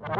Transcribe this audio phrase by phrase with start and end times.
[0.00, 0.14] Hallo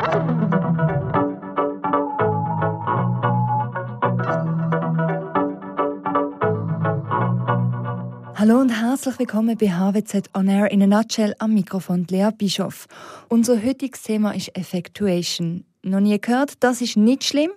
[8.59, 12.89] und herzlich willkommen bei HWZ On Air in a Nutshell am Mikrofon Lea Bischoff.
[13.29, 15.65] Unser heutiges Thema ist Effectuation.
[15.85, 17.53] Noch nie gehört, das ist nicht schlimm.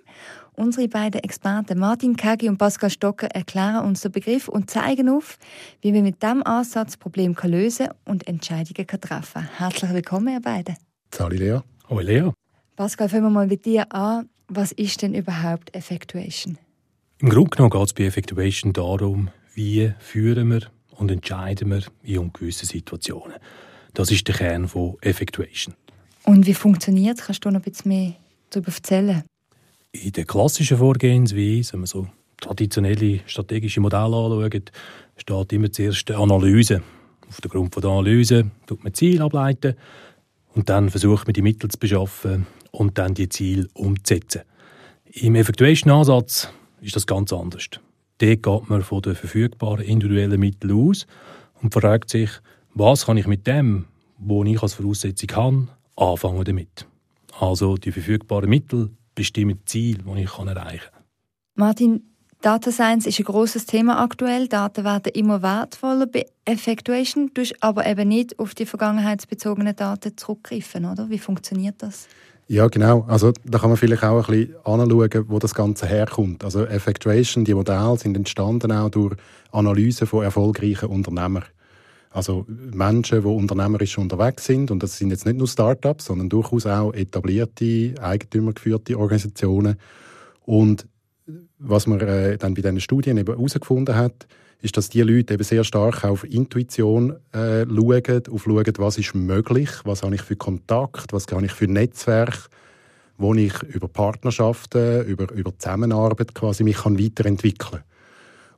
[0.52, 5.38] Unsere beiden Experten Martin Kagi und Pascal Stocker erklären uns den Begriff und zeigen auf,
[5.80, 9.48] wie wir mit diesem Ansatz Probleme lösen und Entscheidungen treffen können.
[9.58, 10.76] Herzlich willkommen, ihr beiden.
[11.12, 11.62] Sali Lea.
[11.92, 12.30] Hallo Lea.
[12.74, 14.30] Pascal, fangen wir mal mit dir an.
[14.48, 16.56] Was ist denn überhaupt Effectuation?
[17.18, 20.60] Im Grunde genommen geht es bei Effectuation darum, wie führen wir
[20.92, 23.36] und entscheiden wir in ungewissen Situationen.
[23.92, 25.74] Das ist der Kern von Effectuation.
[26.24, 27.26] Und wie funktioniert es?
[27.26, 28.14] Kannst du noch ein bisschen mehr
[28.48, 29.24] darüber erzählen?
[29.90, 32.06] In der klassischen Vorgehensweise, wenn man so
[32.40, 34.72] traditionelle strategische Modelle anschaut,
[35.18, 36.82] steht immer zuerst die Analyse.
[37.28, 39.76] Auf dem Grund der Analyse tut man Ziel ableiten
[40.54, 44.42] und dann versucht man die Mittel zu beschaffen und dann die Ziele umzusetzen.
[45.04, 46.48] Im Effectuation-Ansatz
[46.80, 47.68] ist das ganz anders.
[48.18, 51.06] Dort geht man von den verfügbaren individuellen Mitteln aus
[51.60, 52.30] und fragt sich,
[52.74, 53.86] was kann ich mit dem,
[54.18, 56.86] was ich als Voraussetzung habe, anfangen damit.
[57.38, 61.04] Also die verfügbaren Mittel bestimmen Ziel, die ich erreichen kann.
[61.54, 62.11] Martin,
[62.42, 64.48] Data Science ist ein großes Thema aktuell.
[64.48, 67.30] Daten werden immer wertvoller bei Effectuation.
[67.34, 71.08] Du aber eben nicht auf die vergangenheitsbezogenen Daten zurückgreifen, oder?
[71.08, 72.08] Wie funktioniert das?
[72.48, 73.04] Ja, genau.
[73.06, 76.44] Also da kann man vielleicht auch ein bisschen anschauen, wo das Ganze herkommt.
[76.44, 79.14] Also Effectuation, die Modelle sind entstanden auch durch
[79.52, 81.44] Analysen von erfolgreichen Unternehmern.
[82.10, 84.72] Also Menschen, die unternehmerisch unterwegs sind.
[84.72, 89.76] Und das sind jetzt nicht nur Startups, sondern durchaus auch etablierte, eigentümergeführte Organisationen.
[90.44, 90.88] Und
[91.62, 94.26] was man äh, dann bei diesen Studien eben herausgefunden hat,
[94.60, 99.14] ist, dass die Leute eben sehr stark auf Intuition äh, schauen, auf schauen, was ist
[99.14, 102.48] möglich, was habe ich für Kontakt, was habe ich für Netzwerk,
[103.18, 107.82] wo ich über Partnerschaften, über, über Zusammenarbeit quasi mich kann weiterentwickeln.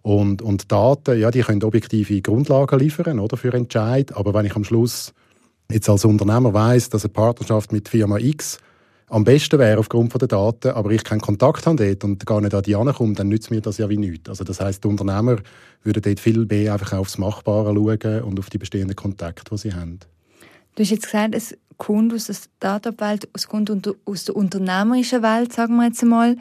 [0.02, 4.54] Und, und Daten, ja, die können objektive Grundlagen liefern oder, für Entscheid, aber wenn ich
[4.54, 5.14] am Schluss
[5.70, 8.58] jetzt als Unternehmer weiß, dass eine Partnerschaft mit Firma X
[9.08, 12.54] am besten wäre aufgrund der Daten, aber ich keinen Kontakt habe dort und gar nicht
[12.54, 14.28] an die ankomme, dann nützt mir das ja wie nichts.
[14.28, 15.36] Also das heißt, die Unternehmer
[15.82, 19.74] würden dort viel mehr einfach aufs Machbare schauen und auf die bestehenden Kontakte, die sie
[19.74, 20.00] haben.
[20.74, 23.70] Du hast jetzt gesagt, es kommt aus der Startup-Welt, es kommt
[24.04, 26.36] aus der unternehmerischen Welt, sagen wir jetzt einmal.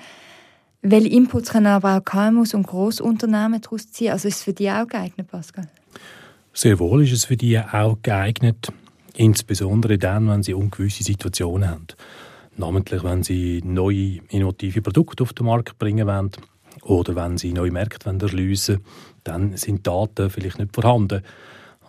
[0.81, 4.11] Welche Inputs können aber auch KMUs und Grossunternehmen daraus ziehen?
[4.11, 5.67] Also ist es für die auch geeignet, Pascal?
[6.53, 8.69] Sehr wohl ist es für die auch geeignet,
[9.15, 11.87] insbesondere dann, wenn sie ungewisse Situationen haben
[12.57, 16.31] namentlich wenn sie neue innovative Produkte auf den Markt bringen wollen
[16.83, 18.85] oder wenn sie neue Märkte erschliessen wollen,
[19.23, 21.23] dann sind Daten vielleicht nicht vorhanden.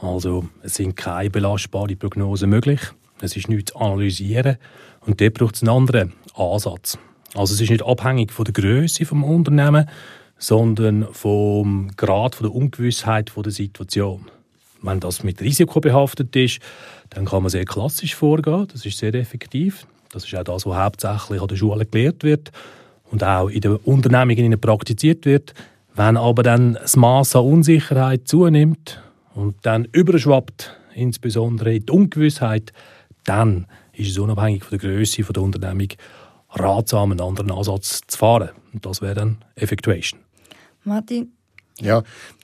[0.00, 2.80] Also es sind keine belastbaren Prognosen möglich,
[3.20, 4.56] es ist nichts zu analysieren
[5.00, 6.98] und dort braucht es einen anderen Ansatz.
[7.34, 9.88] Also es ist nicht abhängig von der Größe vom Unternehmen,
[10.38, 14.26] sondern vom Grad von der Ungewissheit von der Situation.
[14.82, 16.60] Wenn das mit Risiko behaftet ist,
[17.10, 19.86] dann kann man sehr klassisch vorgehen, das ist sehr effektiv.
[20.14, 22.52] Das ist auch das, was hauptsächlich an der Schule gelehrt wird
[23.10, 25.54] und auch in den Unternehmungen praktiziert wird.
[25.94, 29.02] Wenn aber dann das Maß an Unsicherheit zunimmt
[29.34, 32.72] und dann überschwappt, insbesondere in die Ungewissheit,
[33.24, 35.88] dann ist es unabhängig von der Größe der Unternehmung
[36.50, 38.50] ratsam, einen anderen Ansatz zu fahren.
[38.72, 40.20] Und das wäre dann Effectuation.
[40.84, 41.32] Martin?
[41.80, 42.02] Ja,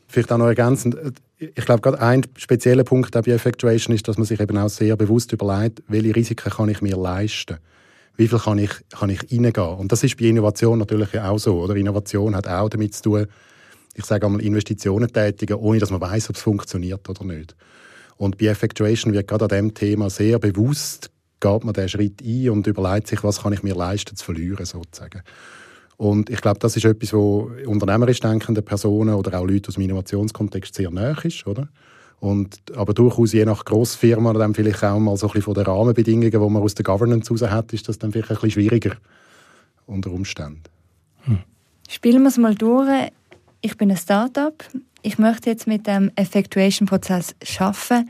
[0.08, 0.96] vielleicht auch noch ergänzend
[1.40, 4.96] ich glaube, gerade ein spezieller Punkt bei Effectuation ist, dass man sich eben auch sehr
[4.96, 7.56] bewusst überlegt, welche Risiken kann ich mir leisten?
[8.16, 9.78] Wie viel kann ich, kann ich reingehen?
[9.78, 11.62] Und das ist bei Innovation natürlich auch so.
[11.62, 11.76] Oder?
[11.76, 13.26] Innovation hat auch damit zu tun,
[13.94, 17.56] ich sage einmal, Investitionen tätigen, ohne dass man weiß, ob es funktioniert oder nicht.
[18.16, 22.50] Und bei Effectuation wird gerade an diesem Thema sehr bewusst, geht man diesen Schritt ein
[22.50, 25.22] und überlegt sich, was kann ich mir leisten zu verlieren, sozusagen.
[26.00, 29.82] Und ich glaube, das ist etwas, wo unternehmerisch denkende Personen oder auch Leute aus dem
[29.82, 31.68] Innovationskontext sehr nahe ist, oder?
[32.20, 35.64] Und, aber durchaus je nach Grossfirma dann vielleicht auch mal so ein bisschen von den
[35.64, 38.96] Rahmenbedingungen, die man aus der Governance raus hat, ist das dann vielleicht ein bisschen schwieriger
[39.86, 40.62] unter Umständen.
[41.24, 41.40] Hm.
[41.86, 43.10] Spielen wir es mal durch.
[43.60, 44.54] Ich bin ein Startup.
[45.02, 48.08] Ich möchte jetzt mit dem Effectuation-Prozess arbeiten.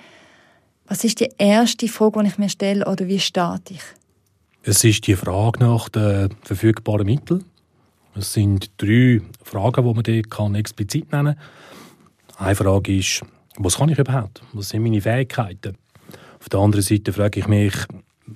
[0.86, 3.82] Was ist die erste Frage, die ich mir stelle, oder wie starte ich?
[4.62, 7.46] Es ist die Frage nach den verfügbaren Mitteln.
[8.14, 11.36] Es sind drei Fragen, die man dort kann explizit nennen
[12.36, 12.46] kann.
[12.46, 13.22] Eine Frage ist,
[13.56, 14.42] was kann ich überhaupt?
[14.52, 15.76] Was sind meine Fähigkeiten?
[16.40, 17.74] Auf der anderen Seite frage ich mich,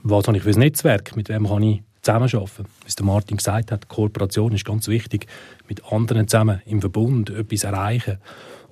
[0.02, 1.16] was habe ich für ein Netzwerk?
[1.16, 2.66] Mit wem kann ich zusammenarbeiten?
[2.86, 5.26] Wie der Martin gesagt hat, Kooperation ist ganz wichtig.
[5.68, 8.18] Mit anderen zusammen im Verbund etwas erreichen.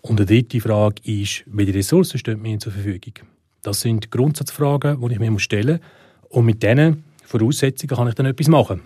[0.03, 3.15] Und die dritte Frage ist, welche Ressourcen stehen mir zur Verfügung?
[3.63, 6.31] Das sind Grundsatzfragen, die ich mir stellen muss.
[6.31, 8.83] Und mit denen Voraussetzungen kann ich dann etwas machen.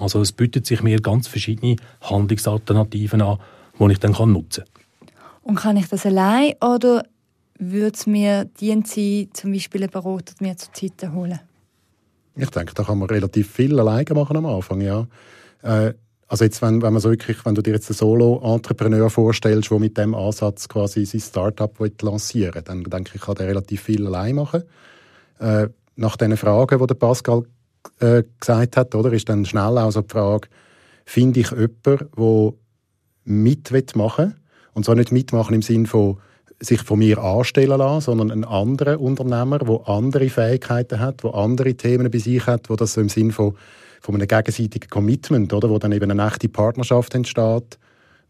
[0.00, 3.38] Also es bietet sich mir ganz verschiedene Handlungsalternativen an,
[3.78, 5.08] die ich dann nutzen kann.
[5.42, 7.04] Und kann ich das allein oder
[7.58, 11.40] würde es mir dienen sein, zum Beispiel einen Berater mir zur Zeit holen?
[12.36, 15.06] Ich denke, da kann man relativ viel alleine machen am Anfang, ja.
[15.62, 15.92] Äh,
[16.28, 19.78] also jetzt, wenn, wenn, man so wirklich, wenn du dir jetzt einen Solo-Entrepreneur vorstellst, der
[19.78, 24.06] mit dem Ansatz quasi sein Startup lancieren will, dann denke ich, kann der relativ viel
[24.06, 24.62] allein machen.
[25.40, 27.44] Äh, nach den Fragen, die der Pascal
[28.00, 30.48] äh, gesagt hat, oder, ist dann schnell auch so die Frage,
[31.04, 32.52] finde ich jemanden, der
[33.24, 34.36] mit machen will,
[34.74, 36.18] und zwar nicht mitmachen im Sinne von
[36.60, 41.74] sich von mir anstellen lassen, sondern einen anderen Unternehmer, der andere Fähigkeiten hat, der andere
[41.74, 43.56] Themen bei sich hat, wo das so im Sinne von
[44.02, 47.78] von einem gegenseitigen Commitment, oder, wo dann eben eine echte Partnerschaft entsteht,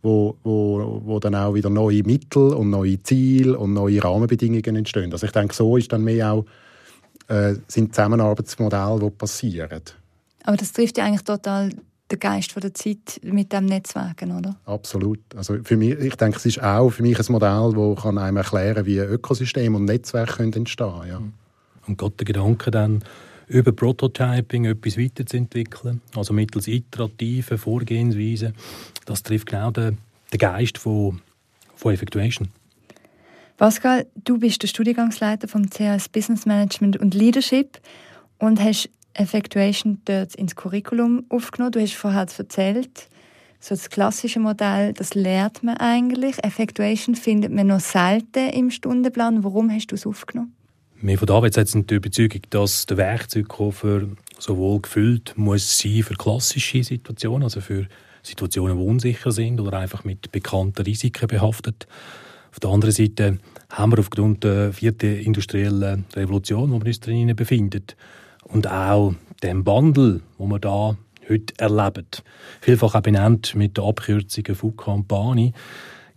[0.02, 5.10] wo, wo, wo dann auch wieder neue Mittel und neue Ziele und neue Rahmenbedingungen entstehen.
[5.12, 6.44] Also ich denke, so ist dann mehr auch
[7.32, 9.82] äh, sind Zusammenarbeitsmodelle, die passieren.
[10.44, 11.70] Aber das trifft ja eigentlich total
[12.10, 14.56] den Geist der Zeit mit dem Netzwerken, oder?
[14.66, 15.20] Absolut.
[15.34, 18.74] Also für mich, ich denke, es ist auch für mich ein Modell, das einem erklären
[18.74, 21.08] kann, wie Ökosystem und Netzwerk entstehen können.
[21.08, 21.22] Ja.
[21.86, 23.02] Und Gott der Gedanke dann,
[23.48, 28.54] über Prototyping etwas weiterzuentwickeln, also mittels iterativen Vorgehensweisen.
[29.04, 29.98] Das trifft genau den,
[30.32, 31.20] den Geist von,
[31.74, 32.48] von Effectuation.
[33.62, 37.78] Pascal, du bist der Studiengangsleiter vom CAS Business Management und Leadership
[38.40, 41.70] und hast Effectuation dort ins Curriculum aufgenommen.
[41.70, 43.08] Du hast vorher erzählt,
[43.60, 46.42] so das klassische Modell, das lernt man eigentlich.
[46.42, 49.44] Effectuation findet man noch selten im Stundenplan.
[49.44, 50.52] Warum hast du es aufgenommen?
[51.00, 54.08] Wir von David sind der Überzeugung, dass der Werkzeugkoffer
[54.40, 57.86] sowohl gefüllt muss sein für klassische Situationen, also für
[58.24, 61.86] Situationen, die unsicher sind oder einfach mit bekannten Risiken behaftet.
[62.50, 63.38] Auf der anderen Seite
[63.72, 67.84] haben wir aufgrund der vierten industriellen Revolution, wo wir uns drin befinden,
[68.44, 70.96] und auch dem Wandel, wo wir da
[71.28, 72.06] heute erleben,
[72.60, 74.44] vielfach auch benannt mit der Abkürzung
[75.06, 75.52] BANI,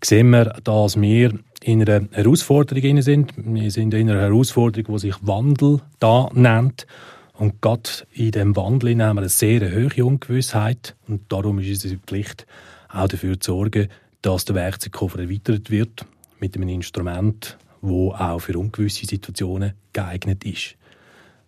[0.04, 3.34] sehen wir, dass wir in einer Herausforderung sind.
[3.38, 6.86] Wir sind in einer Herausforderung, die sich Wandel da nennt.
[7.34, 10.96] Und gerade in diesem Wandel haben wir eine sehr hohe Ungewissheit.
[11.08, 12.46] Und darum ist es unsere Pflicht,
[12.90, 13.88] auch dafür zu sorgen,
[14.22, 16.06] dass der Werkzeugkoffer erweitert wird
[16.40, 20.76] mit einem Instrument, wo auch für ungewisse Situationen geeignet ist.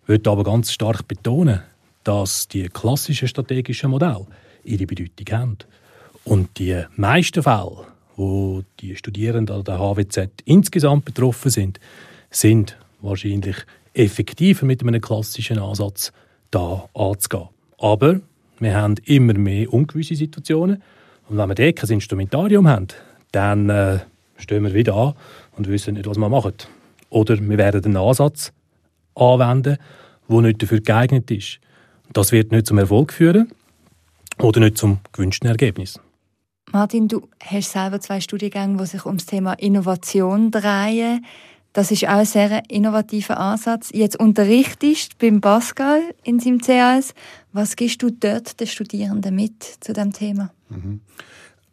[0.02, 1.62] Ich möchte aber ganz stark betonen,
[2.04, 4.26] dass die klassischen strategischen Modelle
[4.64, 5.58] ihre Bedeutung haben.
[6.24, 7.86] Und die meisten Fälle,
[8.16, 11.80] wo die Studierenden an der HWZ insgesamt betroffen sind,
[12.30, 13.56] sind wahrscheinlich
[13.94, 16.12] effektiver mit einem klassischen Ansatz
[16.50, 17.48] da anzugehen.
[17.78, 18.20] Aber
[18.58, 20.82] wir haben immer mehr ungewisse Situationen
[21.28, 22.88] und wenn wir dort kein Instrumentarium haben,
[23.32, 23.98] dann äh,
[24.38, 25.14] stehen wir wieder an
[25.56, 26.54] und wissen nicht, was wir machen.
[27.10, 28.52] Oder wir werden einen Ansatz
[29.14, 29.78] anwenden,
[30.28, 31.60] der nicht dafür geeignet ist.
[32.12, 33.50] Das wird nicht zum Erfolg führen
[34.38, 36.00] oder nicht zum gewünschten Ergebnis.
[36.72, 41.24] Martin, du hast selber zwei Studiengänge, die sich um das Thema Innovation drehen.
[41.72, 43.90] Das ist auch ein sehr innovativer Ansatz.
[43.92, 47.14] Jetzt unterrichtest du beim Pascal in seinem CAS.
[47.52, 50.50] Was gibst du dort den Studierenden mit zu dem Thema?
[50.68, 51.00] Mhm.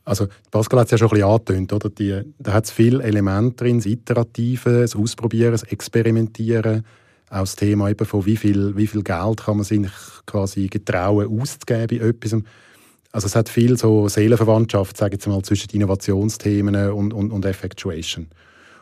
[0.05, 1.89] Also Pascal hat es ja schon ein bisschen angetönt, oder?
[1.89, 6.85] Die, da hat es viele Elemente drin, das Iterative, das Ausprobieren, das Experimentieren,
[7.29, 9.89] auch das Thema eben von wie viel, wie viel Geld kann man sich
[10.27, 12.33] quasi getrauen auszugeben bei etwas.
[13.12, 18.27] Also es hat viel so Seelenverwandtschaft, sage ich mal, zwischen Innovationsthemen und, und, und Effectuation.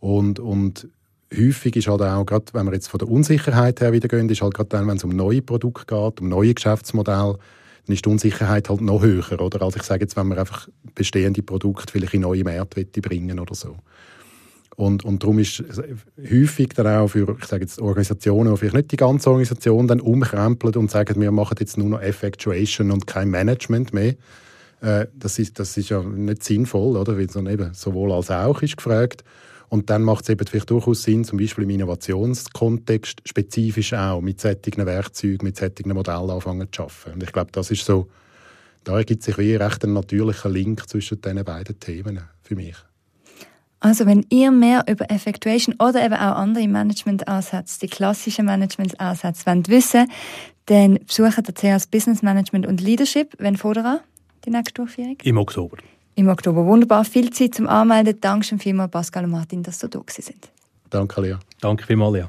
[0.00, 0.88] Und, und
[1.32, 4.42] häufig ist halt auch, gerade wenn wir jetzt von der Unsicherheit her wieder gehen, ist
[4.42, 7.38] halt gerade dann, wenn es um neue Produkte geht, um neue Geschäftsmodelle,
[7.86, 9.62] dann ist die Unsicherheit halt noch höher, oder?
[9.62, 13.54] Als ich sage jetzt, wenn man einfach bestehende Produkte vielleicht in neue Märkte bringen oder
[13.54, 13.76] so.
[14.76, 15.62] Und, und darum ist
[16.18, 20.00] häufig dann auch für, ich sage jetzt, Organisationen, die vielleicht nicht die ganze Organisation dann
[20.00, 24.14] umkrempeln und sagen, wir machen jetzt nur noch Effectuation und kein Management mehr.
[24.80, 27.16] Äh, das, ist, das ist ja nicht sinnvoll, oder?
[27.16, 29.22] Weil so eben sowohl als auch ist gefragt.
[29.74, 34.40] Und dann macht es eben vielleicht durchaus Sinn, zum Beispiel im Innovationskontext spezifisch auch mit
[34.40, 37.14] solchen Werkzeugen, mit solchen Modellen anfangen zu arbeiten.
[37.14, 38.08] Und ich glaube, das ist so,
[38.84, 42.76] da ergibt sich wie recht ein natürlicher Link zwischen diesen beiden Themen für mich.
[43.80, 49.68] Also wenn ihr mehr über Effectuation oder eben auch andere Management-Ansätze, die klassischen Management-Ansätze wollt
[49.68, 50.06] wissen,
[50.66, 53.34] dann besucht der CS Business Management und Leadership.
[53.40, 53.98] Wann fordern
[54.44, 55.16] die nächste Durchführung?
[55.24, 55.78] Im Oktober.
[56.16, 56.64] Im Oktober.
[56.64, 57.04] Wunderbar.
[57.04, 58.20] Viel Zeit zum Anmelden.
[58.20, 60.50] Dankeschön vielmals, Pascal und Martin, dass ihr da sind.
[60.90, 61.36] Danke, Lea.
[61.60, 62.26] Danke vielmals, Lea.